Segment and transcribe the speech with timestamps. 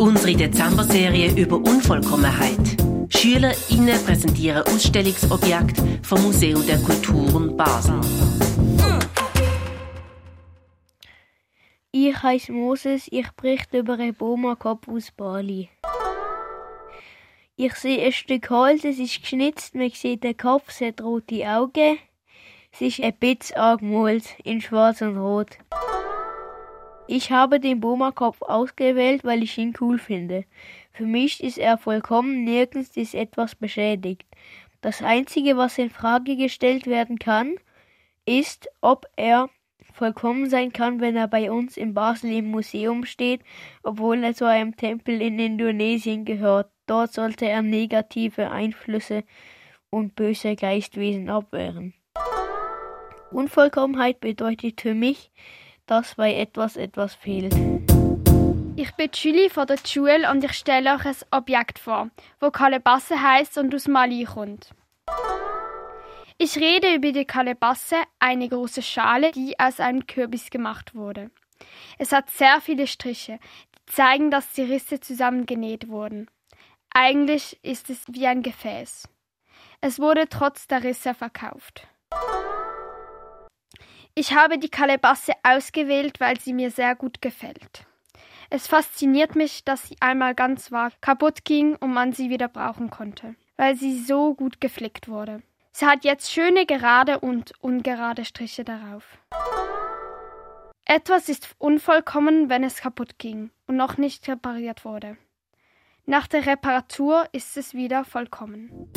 [0.00, 2.58] Unsere Dezember-Serie über Unvollkommenheit.
[3.10, 8.00] SchülerInnen präsentieren Ausstellungsobjekte vom Museum der Kulturen Basel.
[11.92, 15.68] Ich heiße Moses, ich berichte über einen Boma-Kopf aus Bali.
[17.56, 21.46] Ich sehe ein Stück Holz, es ist geschnitzt, man sieht den Kopf, es hat rote
[21.46, 21.98] Augen.
[22.72, 25.58] Es ist ein bisschen angemalt, in schwarz und rot.
[27.12, 30.44] Ich habe den Boma-Kopf ausgewählt, weil ich ihn cool finde.
[30.92, 34.28] Für mich ist er vollkommen, nirgends ist etwas beschädigt.
[34.80, 37.56] Das Einzige, was in Frage gestellt werden kann,
[38.26, 39.50] ist, ob er
[39.92, 43.40] vollkommen sein kann, wenn er bei uns in Basel im Museum steht,
[43.82, 46.70] obwohl er zu einem Tempel in Indonesien gehört.
[46.86, 49.24] Dort sollte er negative Einflüsse
[49.90, 51.92] und böse Geistwesen abwehren.
[53.32, 55.32] Unvollkommenheit bedeutet für mich,
[55.90, 57.52] dass bei etwas etwas fehlt.
[58.76, 63.20] Ich bin Julie von der Schule und ich stelle euch ein Objekt vor, wo Kalebasse
[63.20, 64.70] heißt und aus Mali kommt.
[66.38, 71.30] Ich rede über die Kalebasse, eine große Schale, die aus einem Kürbis gemacht wurde.
[71.98, 73.38] Es hat sehr viele Striche,
[73.74, 76.28] die zeigen, dass die Risse zusammengenäht wurden.
[76.94, 79.08] Eigentlich ist es wie ein Gefäß.
[79.80, 81.86] Es wurde trotz der Risse verkauft.
[84.14, 87.86] Ich habe die Kalebasse ausgewählt, weil sie mir sehr gut gefällt.
[88.50, 92.90] Es fasziniert mich, dass sie einmal ganz war, kaputt ging und man sie wieder brauchen
[92.90, 95.42] konnte, weil sie so gut geflickt wurde.
[95.70, 99.04] Sie hat jetzt schöne gerade und ungerade Striche darauf.
[100.84, 105.16] Etwas ist unvollkommen, wenn es kaputt ging und noch nicht repariert wurde.
[106.04, 108.90] Nach der Reparatur ist es wieder vollkommen.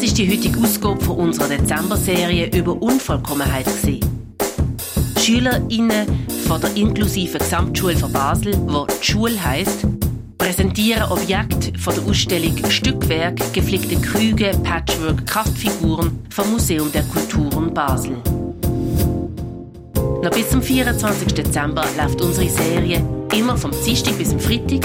[0.00, 3.66] Das ist die heutige Ausgabe von unserer Dezember-Serie über Unvollkommenheit.
[5.18, 9.86] SchülerInnen von der inklusiven Gesamtschule von Basel, wo die Schule heisst,
[10.38, 18.16] präsentieren Objekte von der Ausstellung Stückwerk, geflickte Krüge, Patchwork, Kraftfiguren vom Museum der Kulturen Basel.
[20.22, 21.34] Noch bis zum 24.
[21.34, 23.04] Dezember läuft unsere Serie
[23.36, 24.80] immer vom Dienstag bis zum Freitag,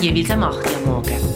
[0.00, 1.33] jeweils am 8 Uhr morgen.